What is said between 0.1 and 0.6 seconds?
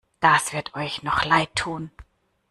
Das